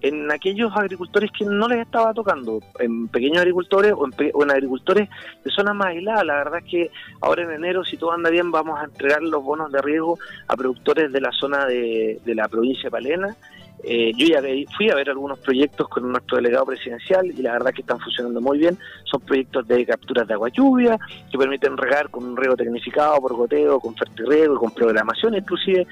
en 0.00 0.30
aquellos 0.30 0.72
agricultores 0.76 1.30
que 1.30 1.44
no 1.44 1.68
les 1.68 1.80
estaba 1.80 2.14
tocando, 2.14 2.60
en 2.78 3.08
pequeños 3.08 3.38
agricultores 3.38 3.92
o 3.94 4.42
en, 4.42 4.50
agricultores 4.50 5.08
de 5.44 5.50
zonas 5.50 5.74
más 5.74 5.88
aisladas. 5.88 6.24
La 6.24 6.34
verdad 6.36 6.60
es 6.64 6.70
que 6.70 6.90
ahora 7.20 7.42
en 7.42 7.52
enero, 7.52 7.84
si 7.84 7.96
todo 7.96 8.12
anda 8.12 8.30
bien, 8.30 8.50
vamos 8.50 8.80
a 8.80 8.84
entregar 8.84 9.22
los 9.22 9.42
bonos 9.42 9.72
de 9.72 9.82
riesgo 9.82 10.18
a 10.46 10.56
productores 10.56 11.12
de 11.12 11.20
la 11.20 11.32
zona 11.32 11.66
de, 11.66 12.20
de 12.24 12.34
la 12.34 12.48
provincia 12.48 12.84
de 12.84 12.90
Palena 12.90 13.36
eh, 13.84 14.12
yo 14.16 14.26
ya 14.26 14.40
fui 14.76 14.90
a 14.90 14.94
ver 14.94 15.08
algunos 15.10 15.38
proyectos 15.38 15.88
con 15.88 16.10
nuestro 16.10 16.36
delegado 16.36 16.66
presidencial 16.66 17.26
y 17.26 17.42
la 17.42 17.52
verdad 17.52 17.72
que 17.72 17.82
están 17.82 17.98
funcionando 18.00 18.40
muy 18.40 18.58
bien. 18.58 18.76
Son 19.04 19.20
proyectos 19.20 19.66
de 19.68 19.86
capturas 19.86 20.26
de 20.26 20.34
agua 20.34 20.48
lluvia 20.48 20.98
que 21.30 21.38
permiten 21.38 21.76
regar 21.76 22.10
con 22.10 22.24
un 22.24 22.36
riego 22.36 22.56
tecnificado 22.56 23.20
por 23.20 23.34
goteo, 23.34 23.78
con 23.80 23.94
fertirriego 23.94 24.58
con 24.58 24.70
programación, 24.72 25.34
inclusive 25.34 25.86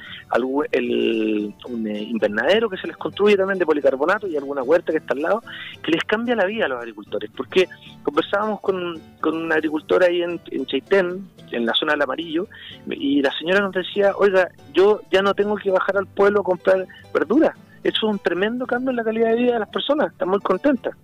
el, 0.72 1.54
un 1.68 1.86
eh, 1.86 2.02
invernadero 2.02 2.68
que 2.68 2.76
se 2.76 2.86
les 2.86 2.96
construye 2.96 3.36
también 3.36 3.58
de 3.58 3.66
policarbonato 3.66 4.26
y 4.26 4.36
alguna 4.36 4.62
huerta 4.62 4.92
que 4.92 4.98
está 4.98 5.14
al 5.14 5.22
lado, 5.22 5.42
que 5.82 5.92
les 5.92 6.02
cambia 6.04 6.34
la 6.34 6.44
vida 6.44 6.66
a 6.66 6.68
los 6.68 6.78
agricultores. 6.78 7.30
Porque 7.36 7.68
conversábamos 8.02 8.60
con, 8.60 9.00
con 9.20 9.36
una 9.36 9.56
agricultora 9.56 10.06
ahí 10.06 10.22
en, 10.22 10.40
en 10.50 10.66
Chaitén, 10.66 11.28
en 11.52 11.66
la 11.66 11.74
zona 11.74 11.92
del 11.92 12.02
amarillo, 12.02 12.48
y 12.90 13.22
la 13.22 13.32
señora 13.38 13.60
nos 13.60 13.72
decía, 13.72 14.12
oiga, 14.16 14.48
yo 14.72 15.00
ya 15.10 15.22
no 15.22 15.34
tengo 15.34 15.56
que 15.56 15.70
bajar 15.70 15.96
al 15.96 16.06
pueblo 16.06 16.40
a 16.40 16.44
comprar 16.44 16.86
verduras 17.14 17.54
es 17.88 18.02
un 18.02 18.18
tremendo 18.18 18.66
cambio 18.66 18.90
en 18.90 18.96
la 18.96 19.04
calidad 19.04 19.30
de 19.30 19.36
vida 19.36 19.52
de 19.54 19.60
las 19.60 19.68
personas, 19.68 20.12
están 20.12 20.28
muy 20.28 20.40
contentas. 20.40 20.94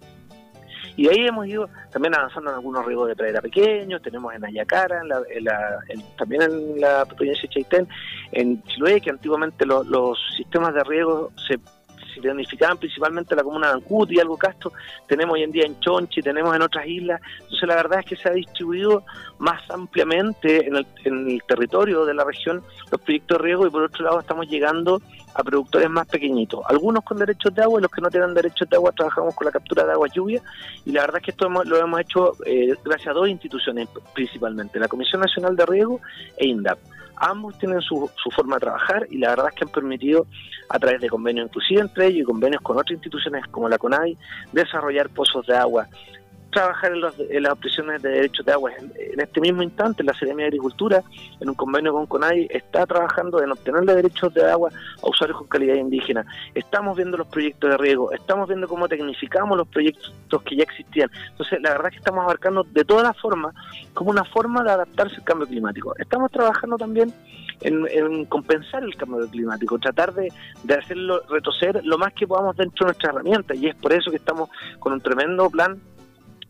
Y 0.96 1.08
ahí 1.08 1.26
hemos 1.26 1.46
ido 1.46 1.68
también 1.90 2.14
avanzando 2.14 2.50
en 2.50 2.56
algunos 2.56 2.84
riegos 2.84 3.08
de 3.08 3.16
pradera 3.16 3.40
pequeños, 3.40 4.02
tenemos 4.02 4.34
en 4.34 4.44
Ayacara, 4.44 5.00
en 5.00 5.44
la, 5.44 5.78
también 6.18 6.42
en 6.42 6.80
la 6.80 7.04
provincia 7.06 7.42
de 7.42 7.48
Chaitén, 7.48 7.88
en 8.32 8.62
Chiloé, 8.64 9.00
que 9.00 9.10
antiguamente 9.10 9.64
los 9.64 10.18
sistemas 10.36 10.74
de 10.74 10.84
riego 10.84 11.30
se 11.48 11.58
se 12.22 12.28
identificaban 12.28 12.78
principalmente 12.78 13.34
la 13.34 13.42
comuna 13.42 13.68
de 13.68 13.74
Ancuti 13.74 14.16
y 14.16 14.20
algo 14.20 14.36
Castro, 14.36 14.72
tenemos 15.06 15.34
hoy 15.34 15.42
en 15.42 15.50
día 15.50 15.64
en 15.64 15.78
Chonchi, 15.80 16.22
tenemos 16.22 16.54
en 16.54 16.62
otras 16.62 16.86
islas, 16.86 17.20
entonces 17.40 17.68
la 17.68 17.76
verdad 17.76 18.00
es 18.00 18.06
que 18.06 18.16
se 18.16 18.28
ha 18.28 18.32
distribuido 18.32 19.04
más 19.38 19.68
ampliamente 19.70 20.66
en 20.66 20.76
el, 20.76 21.42
territorio 21.46 22.04
de 22.04 22.14
la 22.14 22.24
región 22.24 22.62
los 22.90 23.00
proyectos 23.00 23.38
de 23.38 23.44
riego 23.44 23.66
y 23.66 23.70
por 23.70 23.82
otro 23.82 24.04
lado 24.04 24.20
estamos 24.20 24.48
llegando 24.48 25.00
a 25.34 25.42
productores 25.42 25.88
más 25.88 26.06
pequeñitos, 26.06 26.60
algunos 26.68 27.04
con 27.04 27.18
derechos 27.18 27.54
de 27.54 27.62
agua 27.62 27.80
y 27.80 27.82
los 27.82 27.90
que 27.90 28.00
no 28.00 28.10
tienen 28.10 28.34
derechos 28.34 28.68
de 28.68 28.76
agua 28.76 28.92
trabajamos 28.92 29.34
con 29.34 29.46
la 29.46 29.50
captura 29.50 29.84
de 29.84 29.92
agua 29.92 30.08
lluvia 30.08 30.42
y 30.84 30.92
la 30.92 31.02
verdad 31.02 31.16
es 31.18 31.24
que 31.24 31.30
esto 31.32 31.48
lo 31.48 31.76
hemos 31.76 32.00
hecho 32.00 32.36
eh, 32.44 32.74
gracias 32.84 33.08
a 33.08 33.18
dos 33.18 33.28
instituciones 33.28 33.88
principalmente, 34.14 34.78
la 34.78 34.88
Comisión 34.88 35.20
Nacional 35.20 35.56
de 35.56 35.66
Riego 35.66 36.00
e 36.36 36.46
INDAP 36.46 36.78
ambos 37.22 37.56
tienen 37.58 37.80
su, 37.80 38.10
su, 38.22 38.30
forma 38.30 38.56
de 38.56 38.60
trabajar 38.60 39.06
y 39.10 39.18
la 39.18 39.30
verdad 39.30 39.48
es 39.48 39.54
que 39.54 39.64
han 39.64 39.70
permitido, 39.70 40.26
a 40.68 40.78
través 40.78 41.00
de 41.00 41.08
convenios 41.08 41.46
inclusive 41.46 41.80
entre 41.80 42.06
ellos 42.06 42.22
y 42.22 42.24
convenios 42.24 42.62
con 42.62 42.76
otras 42.76 42.92
instituciones 42.92 43.46
como 43.50 43.68
la 43.68 43.78
CONADI, 43.78 44.18
desarrollar 44.52 45.08
pozos 45.10 45.46
de 45.46 45.56
agua 45.56 45.88
trabajar 46.52 46.92
en, 46.92 47.42
las 47.42 47.59
prisiones 47.59 48.00
de 48.02 48.11
derechos 48.11 48.47
de 48.47 48.52
agua. 48.52 48.71
En, 48.78 49.21
este 49.21 49.40
mismo 49.40 49.62
instante, 49.62 50.04
la 50.04 50.14
Seremia 50.14 50.44
de 50.44 50.49
Agricultura, 50.49 51.02
en 51.40 51.49
un 51.49 51.54
convenio 51.54 51.92
con 51.92 52.06
CONAI, 52.06 52.47
está 52.50 52.87
trabajando 52.87 53.42
en 53.42 53.50
obtener 53.50 53.85
los 53.85 53.97
derechos 53.97 54.32
de 54.35 54.49
agua 54.49 54.71
a 55.02 55.09
usuarios 55.09 55.38
con 55.38 55.49
calidad 55.49 55.75
indígena. 55.75 56.25
Estamos 56.54 56.97
viendo 56.97 57.16
los 57.16 57.26
proyectos 57.26 57.71
de 57.71 57.76
riego, 57.78 58.12
estamos 58.12 58.49
viendo 58.49 58.68
cómo 58.68 58.87
tecnificamos 58.88 59.56
los 59.56 59.66
proyectos 59.68 60.42
que 60.44 60.56
ya 60.56 60.62
existían. 60.62 61.11
Entonces, 61.30 61.61
la 61.61 61.71
verdad 61.71 61.87
es 61.87 61.92
que 61.92 61.99
estamos 61.99 62.23
abarcando 62.23 62.64
de 62.64 62.85
todas 62.85 63.04
las 63.04 63.18
formas 63.18 63.54
como 63.94 64.11
una 64.11 64.25
forma 64.25 64.62
de 64.62 64.71
adaptarse 64.71 65.16
al 65.16 65.25
cambio 65.25 65.47
climático. 65.47 65.94
Estamos 65.99 66.30
trabajando 66.30 66.76
también 66.76 67.12
en, 67.61 68.25
compensar 68.26 68.82
el 68.82 68.94
cambio 68.97 69.26
climático, 69.28 69.78
tratar 69.78 70.12
de, 70.14 70.32
de 70.64 70.75
hacerlo 70.75 71.23
retroceder 71.28 71.85
lo 71.85 71.99
más 71.99 72.12
que 72.12 72.26
podamos 72.26 72.56
dentro 72.56 72.85
de 72.85 72.92
nuestra 72.92 73.11
herramienta. 73.11 73.54
Y 73.54 73.66
es 73.66 73.75
por 73.76 73.92
eso 73.92 74.11
que 74.11 74.16
estamos 74.16 74.50
con 74.78 74.92
un 74.92 75.00
tremendo 75.00 75.49
plan 75.50 75.80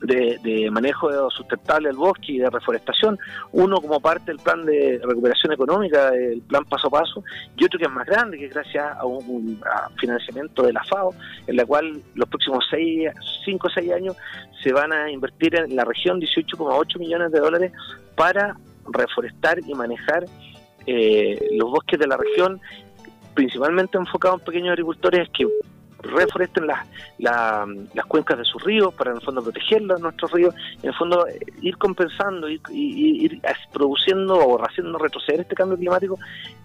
de, 0.02 0.68
manejo 0.71 1.30
sustentable 1.30 1.88
del 1.88 1.97
bosque 1.97 2.32
y 2.32 2.38
de 2.38 2.50
reforestación, 2.50 3.18
uno 3.52 3.80
como 3.80 4.00
parte 4.00 4.26
del 4.26 4.38
plan 4.38 4.64
de 4.64 5.00
recuperación 5.02 5.52
económica, 5.52 6.09
el 6.14 6.42
plan 6.42 6.64
paso 6.64 6.88
a 6.88 6.90
paso, 6.90 7.23
y 7.56 7.64
otro 7.64 7.78
que 7.78 7.85
es 7.85 7.90
más 7.90 8.06
grande, 8.06 8.38
que 8.38 8.47
es 8.47 8.54
gracias 8.54 8.97
a 8.97 9.04
un 9.04 9.61
financiamiento 9.97 10.62
de 10.62 10.73
la 10.73 10.82
FAO, 10.85 11.14
en 11.47 11.56
la 11.56 11.64
cual 11.64 12.02
los 12.14 12.28
próximos 12.28 12.64
5 13.44 13.66
o 13.66 13.71
6 13.71 13.92
años 13.92 14.16
se 14.62 14.73
van 14.73 14.92
a 14.92 15.11
invertir 15.11 15.56
en 15.56 15.75
la 15.76 15.85
región 15.85 16.21
18,8 16.21 16.99
millones 16.99 17.32
de 17.32 17.40
dólares 17.40 17.73
para 18.16 18.56
reforestar 18.92 19.59
y 19.66 19.75
manejar 19.75 20.25
eh, 20.87 21.49
los 21.52 21.71
bosques 21.71 21.99
de 21.99 22.06
la 22.06 22.16
región, 22.16 22.61
principalmente 23.35 23.99
enfocados 23.99 24.40
en 24.40 24.47
pequeños 24.47 24.71
agricultores 24.71 25.28
que 25.30 25.47
reforesten 26.02 26.66
las, 26.66 26.87
las 27.18 28.06
cuencas 28.06 28.38
de 28.38 28.44
sus 28.44 28.62
ríos 28.62 28.92
para 28.94 29.11
en 29.11 29.16
el 29.16 29.23
fondo 29.23 29.42
protegerlos, 29.42 30.00
nuestros 30.00 30.32
ríos, 30.32 30.54
en 30.82 30.90
el 30.90 30.94
fondo 30.94 31.26
eh, 31.26 31.38
ir 31.61 31.76
compensando, 31.78 32.49
ir, 32.49 32.61
ir, 32.71 33.40
produciendo 33.73 34.37
o 34.37 34.62
haciendo 34.62 34.99
retroceder 34.99 35.40
este 35.40 35.54
cambio 35.54 35.78
climático 35.78 36.18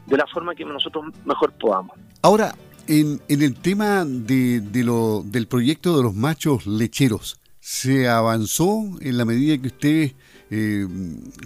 de 0.06 0.18
la 0.18 0.26
forma 0.28 0.56
que 0.56 0.66
nosotros 0.66 1.06
mejor 1.26 1.52
podamos. 1.54 1.98
Ahora, 2.22 2.56
en, 2.88 3.22
en 3.28 3.42
el 3.42 3.56
tema 3.56 4.06
de, 4.06 4.62
de 4.62 4.84
lo, 4.84 5.24
del 5.24 5.48
proyecto 5.48 5.98
de 5.98 6.04
los 6.04 6.14
machos 6.14 6.66
lecheros, 6.66 7.40
¿se 7.60 8.08
avanzó 8.08 8.84
en 9.02 9.18
la 9.18 9.26
medida 9.26 9.58
que 9.58 9.68
ustedes 9.68 10.16
eh, 10.50 10.88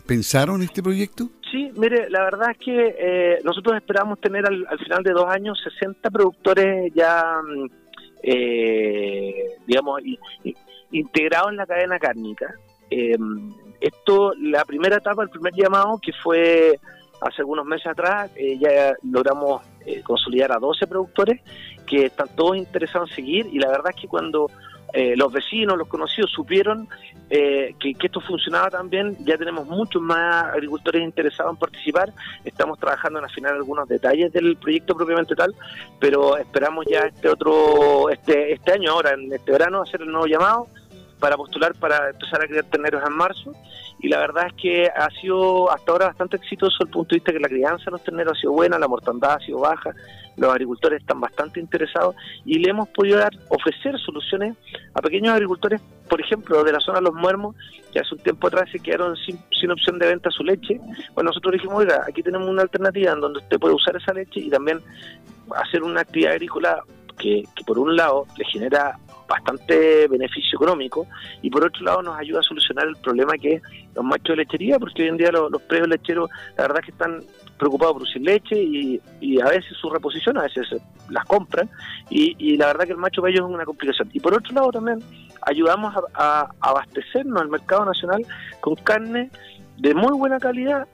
pensaron 0.05 0.62
este 0.62 0.83
proyecto? 0.83 1.29
Sí, 1.51 1.70
mire, 1.75 2.10
la 2.10 2.24
verdad 2.24 2.51
es 2.51 2.58
que 2.58 2.96
eh, 2.98 3.39
nosotros 3.43 3.75
esperamos 3.75 4.20
tener 4.20 4.46
al, 4.46 4.65
al, 4.70 4.79
final 4.79 5.03
de 5.03 5.12
dos 5.12 5.27
años 5.27 5.62
60 5.62 6.10
productores 6.10 6.93
ya 6.96 7.41
mm, 7.43 7.67
eh, 8.24 9.58
digamos, 9.65 10.01
integrado 10.91 11.50
en 11.50 11.58
la 11.58 11.65
cadena 11.65 12.00
cárnica. 12.00 12.53
Em, 12.89 13.51
esto, 13.79 14.34
la 14.39 14.63
primera 14.65 14.98
etapa, 14.98 15.24
el 15.24 15.29
primer 15.29 15.53
llamado, 15.53 16.00
que 16.01 16.12
fue 16.13 16.79
hace 17.22 17.41
algunos 17.41 17.65
meses 17.65 17.88
atrás, 17.88 18.31
eh, 18.36 18.58
ya 18.60 18.93
logramos 19.03 19.63
eh, 19.86 20.01
consolidar 20.01 20.51
a 20.51 20.60
12 20.60 20.88
productores 20.88 21.41
que 21.88 22.05
están 22.05 22.27
todos 22.36 22.58
interesados 22.58 23.10
en 23.10 23.15
seguir 23.15 23.48
y 23.51 23.60
la 23.60 23.70
verdad 23.70 23.91
es 23.96 24.01
que 24.01 24.08
cuando 24.08 24.50
eh, 24.93 25.15
los 25.15 25.31
vecinos, 25.31 25.77
los 25.77 25.88
conocidos 25.88 26.31
supieron 26.31 26.88
eh, 27.29 27.75
que, 27.79 27.95
esto 28.01 28.19
funcionaba 28.19 28.69
también, 28.69 29.15
ya 29.25 29.38
tenemos 29.38 29.65
muchos 29.65 30.01
más 30.01 30.45
agricultores 30.53 31.01
interesados 31.01 31.53
en 31.53 31.57
participar, 31.57 32.12
estamos 32.43 32.77
trabajando 32.77 33.19
en 33.19 33.25
afinar 33.25 33.53
algunos 33.53 33.88
detalles 33.88 34.33
del 34.33 34.57
proyecto 34.57 34.95
propiamente 34.95 35.36
tal, 35.36 35.55
pero 36.00 36.38
esperamos 36.38 36.86
ya 36.89 37.01
este 37.01 37.29
otro, 37.29 38.10
este, 38.10 38.53
este 38.53 38.74
año 38.74 38.91
ahora, 38.91 39.13
en 39.13 39.31
este 39.31 39.51
verano, 39.51 39.81
hacer 39.81 40.01
el 40.01 40.12
nuevo 40.12 40.27
llamado 40.27 40.67
para 41.21 41.37
postular 41.37 41.73
para 41.75 42.09
empezar 42.09 42.41
a 42.43 42.47
criar 42.47 42.65
terneros 42.65 43.01
en 43.07 43.13
marzo 43.13 43.53
y 43.99 44.09
la 44.09 44.17
verdad 44.17 44.47
es 44.47 44.53
que 44.53 44.87
ha 44.87 45.07
sido 45.21 45.71
hasta 45.71 45.91
ahora 45.91 46.07
bastante 46.07 46.35
exitoso 46.37 46.75
desde 46.79 46.89
el 46.89 46.91
punto 46.91 47.09
de 47.09 47.17
vista 47.17 47.31
que 47.31 47.39
la 47.39 47.47
crianza 47.47 47.85
de 47.85 47.91
los 47.91 48.03
terneros 48.03 48.37
ha 48.37 48.41
sido 48.41 48.51
buena, 48.51 48.79
la 48.79 48.87
mortandad 48.87 49.33
ha 49.33 49.45
sido 49.45 49.59
baja, 49.59 49.93
los 50.37 50.51
agricultores 50.51 51.01
están 51.01 51.21
bastante 51.21 51.59
interesados 51.59 52.15
y 52.43 52.57
le 52.57 52.71
hemos 52.71 52.89
podido 52.89 53.19
dar, 53.19 53.31
ofrecer 53.49 53.99
soluciones 53.99 54.57
a 54.95 55.01
pequeños 55.01 55.33
agricultores, 55.33 55.81
por 56.09 56.19
ejemplo, 56.19 56.63
de 56.63 56.73
la 56.73 56.79
zona 56.79 56.99
de 56.99 57.05
los 57.05 57.13
muermos, 57.13 57.55
que 57.93 57.99
hace 57.99 58.15
un 58.15 58.21
tiempo 58.21 58.47
atrás 58.47 58.69
se 58.71 58.79
quedaron 58.79 59.15
sin, 59.17 59.37
sin 59.59 59.69
opción 59.69 59.99
de 59.99 60.07
venta 60.07 60.31
su 60.31 60.43
leche. 60.43 60.79
Bueno, 61.13 61.29
nosotros 61.29 61.53
dijimos, 61.53 61.75
oiga, 61.75 62.03
aquí 62.07 62.23
tenemos 62.23 62.49
una 62.49 62.63
alternativa 62.63 63.11
en 63.11 63.19
donde 63.19 63.39
usted 63.39 63.59
puede 63.59 63.75
usar 63.75 63.95
esa 63.95 64.13
leche 64.13 64.39
y 64.39 64.49
también 64.49 64.79
hacer 65.55 65.83
una 65.83 66.01
actividad 66.01 66.31
agrícola 66.31 66.81
que, 67.19 67.43
que 67.55 67.63
por 67.65 67.77
un 67.77 67.95
lado 67.95 68.25
le 68.37 68.45
genera 68.45 68.97
bastante 69.31 70.07
beneficio 70.07 70.57
económico 70.57 71.07
y 71.41 71.50
por 71.50 71.65
otro 71.65 71.83
lado 71.83 72.01
nos 72.01 72.17
ayuda 72.17 72.39
a 72.39 72.43
solucionar 72.43 72.88
el 72.88 72.95
problema 72.97 73.33
que 73.33 73.55
es 73.55 73.61
los 73.95 74.03
machos 74.05 74.35
de 74.35 74.43
lechería, 74.43 74.79
porque 74.79 75.03
hoy 75.03 75.09
en 75.09 75.17
día 75.17 75.31
los, 75.31 75.51
los 75.51 75.61
predios 75.63 75.88
lecheros 75.88 76.29
la 76.57 76.63
verdad 76.67 76.81
que 76.81 76.91
están 76.91 77.23
preocupados 77.57 77.93
por 77.93 78.01
producir 78.01 78.21
leche 78.23 78.55
y, 78.61 79.39
a 79.39 79.45
veces 79.50 79.77
su 79.79 79.89
reposición, 79.89 80.38
a 80.38 80.43
veces 80.43 80.67
las 81.09 81.25
compran 81.25 81.69
y, 82.09 82.35
y, 82.39 82.57
la 82.57 82.67
verdad 82.67 82.85
que 82.85 82.91
el 82.91 82.97
macho 82.97 83.21
para 83.21 83.31
ellos 83.31 83.47
es 83.47 83.53
una 83.53 83.65
complicación. 83.65 84.09
Y 84.13 84.19
por 84.19 84.33
otro 84.33 84.53
lado 84.53 84.71
también 84.71 85.00
ayudamos 85.43 85.95
a, 85.95 86.01
a 86.13 86.50
abastecernos 86.59 87.41
al 87.41 87.50
mercado 87.50 87.85
nacional 87.85 88.25
con 88.61 88.75
carne 88.75 89.29
de 89.77 89.93
muy 89.93 90.17
buena 90.17 90.39
calidad 90.39 90.88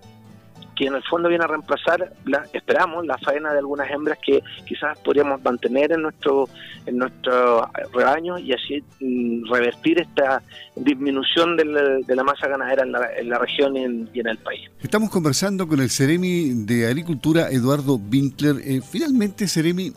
que 0.77 0.85
en 0.85 0.95
el 0.95 1.03
fondo 1.03 1.27
viene 1.27 1.43
a 1.43 1.47
reemplazar, 1.47 2.13
la, 2.25 2.45
esperamos, 2.53 3.05
la 3.05 3.17
faena 3.17 3.51
de 3.51 3.59
algunas 3.59 3.89
hembras 3.89 4.19
que 4.23 4.43
quizás 4.65 4.97
podríamos 4.99 5.43
mantener 5.43 5.91
en 5.91 6.03
nuestro 6.03 6.47
en 6.85 6.97
nuestro 6.97 7.69
rebaño 7.93 8.37
y 8.37 8.53
así 8.53 8.83
mm, 8.99 9.51
revertir 9.51 9.99
esta 9.99 10.41
disminución 10.75 11.57
de 11.57 11.65
la, 12.15 12.23
masa 12.23 12.47
ganadera 12.47 12.83
en 12.83 13.29
la, 13.29 13.39
región 13.39 13.75
y 13.75 13.83
en, 13.83 14.09
y 14.13 14.19
en, 14.19 14.27
el 14.27 14.37
país. 14.37 14.69
Estamos 14.81 15.09
conversando 15.09 15.67
con 15.67 15.79
el 15.79 15.89
Ceremi 15.89 16.65
de 16.65 16.87
Agricultura, 16.87 17.49
Eduardo 17.49 17.95
Winkler. 17.95 18.57
Eh, 18.63 18.81
finalmente, 18.81 19.47
Ceremi, 19.47 19.91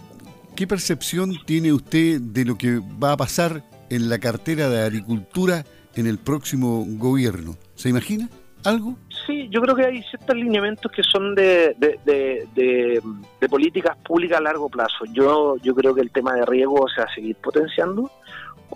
¿qué 0.57 0.67
percepción 0.67 1.37
tiene 1.45 1.73
usted 1.73 2.21
de 2.21 2.45
lo 2.45 2.57
que 2.57 2.81
va 3.03 3.13
a 3.13 3.17
pasar 3.17 3.63
en 3.91 4.09
la 4.09 4.19
cartera 4.19 4.69
de 4.69 4.83
Agricultura 4.83 5.65
en 5.95 6.07
el 6.07 6.19
próximo 6.19 6.85
gobierno? 6.89 7.57
¿Se 7.75 7.89
imagina 7.89 8.29
algo? 8.65 8.95
Sí, 9.27 9.49
yo 9.51 9.61
creo 9.61 9.75
que 9.75 9.87
hay 9.87 10.03
ciertos 10.03 10.37
lineamientos 10.37 10.91
que 10.91 11.03
son 11.03 11.35
de, 11.35 11.75
de, 11.79 12.49
de, 12.55 13.49
políticas 13.49 13.97
públicas 13.99 14.39
a 14.39 14.43
largo 14.43 14.69
plazo. 14.69 15.05
Yo, 15.13 15.57
yo 15.59 15.75
creo 15.75 15.95
que 15.95 16.01
el 16.01 16.11
tema 16.11 16.35
de 16.35 16.47
riego 16.47 16.89
se 16.89 17.01
va 17.01 17.07
a 17.07 17.15
seguir 17.15 17.37
potenciando. 17.37 18.11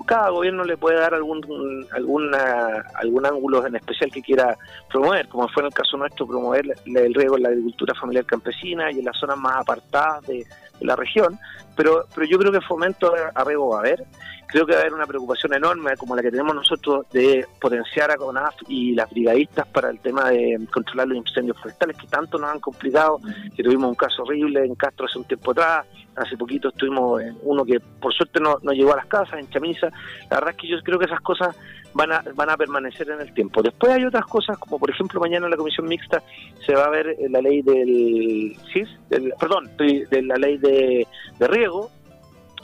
Cada 0.06 0.30
gobierno 0.30 0.64
le 0.64 0.76
puede 0.76 0.98
dar 0.98 1.14
algún, 1.14 1.86
alguna, 1.92 2.84
algún 2.94 3.24
ángulo 3.24 3.64
en 3.64 3.76
especial 3.76 4.10
que 4.10 4.22
quiera 4.22 4.56
promover, 4.90 5.28
como 5.28 5.48
fue 5.48 5.62
en 5.62 5.66
el 5.68 5.72
caso 5.72 5.96
nuestro, 5.96 6.26
promover 6.26 6.74
el 6.84 7.14
riego 7.14 7.36
en 7.36 7.44
la 7.44 7.48
agricultura 7.50 7.94
familiar 7.94 8.26
campesina 8.26 8.90
y 8.90 8.98
en 8.98 9.04
las 9.04 9.16
zonas 9.16 9.38
más 9.38 9.56
apartadas 9.56 10.26
de, 10.26 10.44
la 10.80 10.96
región, 10.96 11.38
pero, 11.76 12.04
pero 12.14 12.26
yo 12.26 12.36
creo 12.36 12.52
que 12.52 12.60
fomento 12.60 13.14
a 13.34 13.44
riego 13.44 13.70
va 13.70 13.76
a 13.76 13.80
haber 13.80 14.04
creo 14.54 14.66
que 14.66 14.72
va 14.72 14.78
a 14.78 14.80
haber 14.82 14.94
una 14.94 15.06
preocupación 15.06 15.52
enorme 15.52 15.96
como 15.96 16.14
la 16.14 16.22
que 16.22 16.30
tenemos 16.30 16.54
nosotros 16.54 17.06
de 17.10 17.44
potenciar 17.60 18.12
a 18.12 18.16
CONAF 18.16 18.54
y 18.68 18.94
las 18.94 19.10
brigadistas 19.10 19.66
para 19.66 19.90
el 19.90 19.98
tema 19.98 20.30
de 20.30 20.64
controlar 20.72 21.08
los 21.08 21.18
incendios 21.18 21.58
forestales 21.60 21.96
que 21.96 22.06
tanto 22.06 22.38
nos 22.38 22.50
han 22.50 22.60
complicado, 22.60 23.18
que 23.56 23.64
tuvimos 23.64 23.88
un 23.88 23.96
caso 23.96 24.22
horrible 24.22 24.64
en 24.64 24.76
Castro 24.76 25.06
hace 25.06 25.18
un 25.18 25.24
tiempo 25.24 25.50
atrás, 25.50 25.86
hace 26.14 26.36
poquito 26.36 26.68
estuvimos 26.68 27.20
en 27.20 27.36
uno 27.42 27.64
que 27.64 27.80
por 27.80 28.14
suerte 28.14 28.38
no, 28.38 28.58
no 28.62 28.70
llegó 28.70 28.92
a 28.92 28.96
las 28.98 29.06
casas, 29.06 29.40
en 29.40 29.50
Chamisa, 29.50 29.88
la 30.30 30.36
verdad 30.36 30.50
es 30.50 30.56
que 30.56 30.68
yo 30.68 30.76
creo 30.84 31.00
que 31.00 31.06
esas 31.06 31.20
cosas 31.20 31.56
van 31.92 32.12
a, 32.12 32.22
van 32.36 32.50
a 32.50 32.56
permanecer 32.56 33.10
en 33.10 33.22
el 33.22 33.34
tiempo. 33.34 33.60
Después 33.60 33.92
hay 33.92 34.04
otras 34.04 34.26
cosas, 34.26 34.56
como 34.58 34.78
por 34.78 34.88
ejemplo 34.88 35.18
mañana 35.18 35.46
en 35.46 35.50
la 35.50 35.56
comisión 35.56 35.88
mixta 35.88 36.22
se 36.64 36.76
va 36.76 36.84
a 36.84 36.90
ver 36.90 37.16
la 37.28 37.40
ley 37.40 37.60
del 37.62 38.56
CIS, 38.72 38.88
perdón, 39.08 39.76
de 39.76 40.22
la 40.22 40.36
ley 40.36 40.58
de, 40.58 41.08
de 41.40 41.48
riego, 41.48 41.90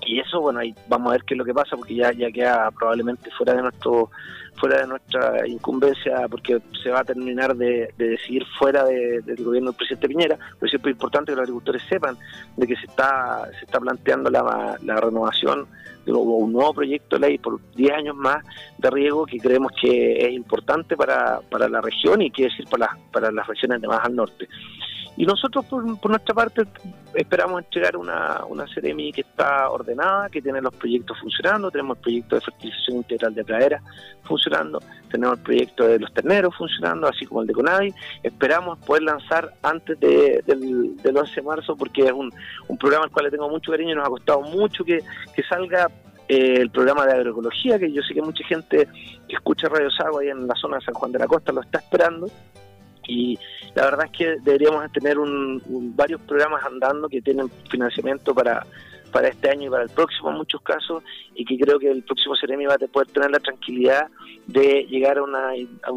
y 0.06 0.20
eso 0.20 0.40
bueno 0.40 0.60
ahí 0.60 0.74
vamos 0.88 1.08
a 1.08 1.12
ver 1.12 1.24
qué 1.24 1.34
es 1.34 1.38
lo 1.38 1.44
que 1.44 1.54
pasa 1.54 1.76
porque 1.76 1.94
ya 1.94 2.12
ya 2.12 2.30
queda 2.30 2.70
probablemente 2.70 3.30
fuera 3.30 3.54
de 3.54 3.62
nuestro 3.62 4.10
fuera 4.60 4.80
de 4.80 4.86
nuestra 4.86 5.48
incumbencia 5.48 6.28
porque 6.28 6.60
se 6.82 6.90
va 6.90 7.00
a 7.00 7.04
terminar 7.04 7.56
de, 7.56 7.92
decidir 7.96 8.44
fuera 8.58 8.84
del 8.84 9.42
gobierno 9.42 9.70
del 9.70 9.76
presidente 9.76 10.08
Piñera. 10.08 10.36
Pero 10.36 10.66
es 10.66 10.70
siempre 10.70 10.92
importante 10.92 11.32
que 11.32 11.36
los 11.36 11.42
agricultores 11.42 11.82
sepan 11.88 12.16
de 12.56 12.66
que 12.66 12.76
se 12.76 12.86
está 12.86 13.48
se 13.58 13.64
está 13.64 13.80
planteando 13.80 14.30
la, 14.30 14.76
renovación 15.00 15.66
de 16.04 16.12
un 16.12 16.52
nuevo 16.52 16.74
proyecto 16.74 17.16
de 17.16 17.28
ley 17.28 17.38
por 17.38 17.60
10 17.74 17.92
años 17.92 18.16
más 18.16 18.44
de 18.78 18.90
riego 18.90 19.26
que 19.26 19.38
creemos 19.38 19.72
que 19.80 20.26
es 20.26 20.32
importante 20.32 20.96
para, 20.96 21.40
para 21.50 21.68
la 21.68 21.80
región 21.80 22.20
y 22.22 22.30
quiere 22.30 22.50
decir 22.50 22.66
para, 22.68 22.96
para 23.12 23.30
las 23.30 23.46
regiones 23.46 23.80
de 23.80 23.88
más 23.88 24.04
al 24.04 24.14
norte 24.14 24.48
y 25.20 25.26
nosotros, 25.26 25.66
por, 25.66 25.84
nuestra 25.84 26.34
parte, 26.34 26.62
esperamos 27.12 27.62
entregar 27.62 27.94
una, 27.94 28.42
una 28.48 28.66
Ceremi 28.72 29.12
que 29.12 29.20
está 29.20 29.68
ordenada, 29.68 30.30
que 30.30 30.40
tiene 30.40 30.62
los 30.62 30.74
proyectos 30.74 31.18
funcionando. 31.20 31.70
Tenemos 31.70 31.98
el 31.98 32.02
proyecto 32.02 32.36
de 32.36 32.40
fertilización 32.40 32.96
integral 32.96 33.34
de 33.34 33.44
pradera 33.44 33.82
funcionando, 34.22 34.80
tenemos 35.10 35.36
el 35.36 35.44
proyecto 35.44 35.86
de 35.86 35.98
los 35.98 36.10
terneros 36.14 36.56
funcionando, 36.56 37.06
así 37.06 37.26
como 37.26 37.42
el 37.42 37.48
de 37.48 37.52
Conadi. 37.52 37.92
Esperamos 38.22 38.78
poder 38.78 39.02
lanzar 39.02 39.52
antes 39.60 40.00
del, 40.00 40.96
del 40.96 41.16
11 41.18 41.34
de 41.34 41.42
marzo, 41.42 41.76
porque 41.76 42.06
es 42.06 42.12
un, 42.12 42.32
un 42.68 42.78
programa 42.78 43.04
al 43.04 43.10
cual 43.10 43.26
le 43.26 43.30
tengo 43.30 43.50
mucho 43.50 43.72
cariño 43.72 43.92
y 43.92 43.96
nos 43.96 44.06
ha 44.06 44.10
costado 44.10 44.40
mucho 44.40 44.86
que, 44.86 45.00
que 45.34 45.42
salga 45.42 45.90
eh, 46.28 46.54
el 46.62 46.70
programa 46.70 47.04
de 47.04 47.12
agroecología, 47.12 47.78
que 47.78 47.92
yo 47.92 48.00
sé 48.00 48.14
que 48.14 48.22
mucha 48.22 48.42
gente 48.46 48.88
que 49.28 49.34
escucha 49.34 49.68
Radio 49.68 49.90
Sago 49.90 50.20
ahí 50.20 50.30
en 50.30 50.46
la 50.46 50.54
zona 50.54 50.78
de 50.78 50.84
San 50.86 50.94
Juan 50.94 51.12
de 51.12 51.18
la 51.18 51.26
Costa 51.26 51.52
lo 51.52 51.60
está 51.60 51.78
esperando 51.78 52.26
y 53.10 53.38
la 53.74 53.84
verdad 53.84 54.06
es 54.06 54.12
que 54.16 54.36
deberíamos 54.42 54.90
tener 54.92 55.18
un, 55.18 55.60
varios 55.96 56.20
programas 56.22 56.64
andando 56.64 57.08
que 57.08 57.20
tienen 57.20 57.50
financiamiento 57.68 58.34
para, 58.34 58.64
para 59.10 59.28
este 59.28 59.50
año 59.50 59.66
y 59.66 59.70
para 59.70 59.82
el 59.82 59.90
próximo 59.90 60.30
en 60.30 60.36
muchos 60.36 60.62
casos 60.62 61.02
y 61.34 61.44
que 61.44 61.58
creo 61.58 61.78
que 61.78 61.90
el 61.90 62.04
próximo 62.04 62.36
Ceremi 62.36 62.66
va 62.66 62.74
a 62.74 62.78
poder 62.78 63.08
tener 63.08 63.30
la 63.30 63.40
tranquilidad 63.40 64.06
de 64.46 64.86
llegar 64.88 65.18
a 65.18 65.22
una, 65.22 65.50
a, 65.82 65.92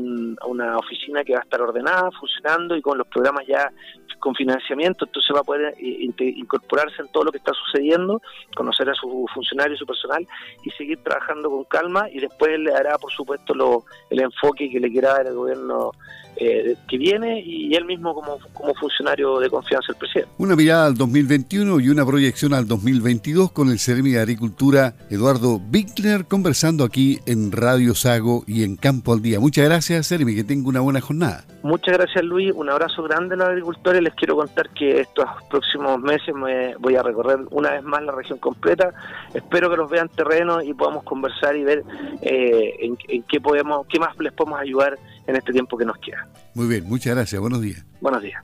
una 0.46 0.78
oficina 0.78 1.24
que 1.24 1.34
va 1.34 1.40
a 1.40 1.44
estar 1.44 1.62
ordenada, 1.62 2.10
funcionando 2.20 2.76
y 2.76 2.82
con 2.82 2.98
los 2.98 3.08
programas 3.08 3.46
ya 3.48 3.72
con 4.20 4.34
financiamiento, 4.36 5.04
entonces 5.04 5.36
va 5.36 5.42
a 5.42 5.44
poder 5.44 5.76
eh, 5.78 6.10
incorporarse 6.18 7.02
en 7.02 7.10
todo 7.12 7.26
lo 7.26 7.32
que 7.32 7.40
está 7.40 7.52
sucediendo, 7.54 8.22
conocer 8.56 8.90
a 8.90 8.94
su 8.94 9.26
funcionario 9.34 9.76
y 9.76 9.78
su 9.78 9.86
personal 9.86 10.26
y 10.64 10.70
seguir 10.72 10.98
trabajando 11.04 11.50
con 11.50 11.66
calma 11.66 12.10
y 12.10 12.22
después 12.22 12.58
le 12.58 12.72
dará, 12.72 12.98
por 12.98 13.12
supuesto, 13.12 13.54
lo, 13.54 13.84
el 14.10 14.22
enfoque 14.22 14.70
que 14.70 14.80
le 14.80 14.90
quiera 14.90 15.16
dar 15.16 15.28
el 15.28 15.34
gobierno 15.34 15.92
eh, 16.38 16.76
que 16.88 16.98
viene 16.98 17.42
y 17.42 17.74
él 17.76 17.86
mismo 17.86 18.14
como, 18.14 18.40
como 18.54 18.74
funcionario 18.76 19.40
de 19.40 19.50
confianza 19.50 19.88
del 19.90 19.98
presidente. 19.98 20.32
Una 20.38 20.56
mirada 20.56 20.88
al 20.88 20.96
2021 20.96 21.80
y 21.80 21.90
una 21.90 22.06
proyección 22.06 22.54
al 22.54 22.68
2022 22.68 23.52
con 23.52 23.70
el 23.70 23.80
Ceremi 23.80 24.12
de 24.12 24.20
Agricultura 24.20 24.96
Eduardo 25.10 25.60
Bickler 25.60 26.26
conversando 26.26 26.84
aquí 26.84 27.20
en 27.26 27.52
Radio 27.52 27.96
Sago 27.96 28.44
y 28.48 28.64
en 28.64 28.76
Campo 28.76 29.14
al 29.14 29.22
Día. 29.22 29.40
Muchas 29.40 29.66
gracias, 29.66 30.08
Ceremi, 30.08 30.36
que 30.36 30.44
tenga 30.44 30.68
una 30.70 30.80
buena 30.80 31.02
jornada. 31.02 31.44
Muchas 31.64 31.98
gracias, 31.98 32.24
Luis. 32.26 32.52
Un 32.54 32.70
abrazo 32.70 33.04
grande 33.04 33.36
a 33.36 33.38
los 33.38 33.48
agricultores. 33.48 34.02
Les 34.02 34.14
quiero 34.16 34.36
contar 34.36 34.70
que 34.72 35.00
estos 35.00 35.26
próximos 35.50 36.00
meses 36.02 36.36
me 36.36 36.76
voy 36.78 36.96
a 36.96 37.04
recorrer 37.04 37.40
una 37.52 37.72
vez 37.72 37.84
más 37.84 38.04
la 38.04 38.12
región 38.12 38.38
completa. 38.40 38.94
Espero 39.34 39.70
que 39.70 39.78
los 39.78 39.90
vean 39.90 40.10
terreno 40.10 40.62
y 40.62 40.74
podamos 40.74 41.04
conversar 41.04 41.56
y 41.56 41.64
ver 41.64 41.84
eh, 42.22 42.76
en, 42.82 42.98
en, 43.08 43.24
qué 43.24 43.40
podemos, 43.40 43.88
qué 43.88 43.98
más 43.98 44.18
les 44.20 44.34
podemos 44.34 44.60
ayudar 44.60 44.98
en 45.28 45.36
este 45.36 45.52
tiempo 45.52 45.78
que 45.78 45.86
nos 45.86 45.98
queda. 45.98 46.28
Muy 46.54 46.68
bien, 46.68 46.88
muchas 46.88 47.16
gracias. 47.16 47.40
Buenos 47.40 47.62
días. 47.62 47.86
Buenos 48.02 48.22
días. 48.22 48.42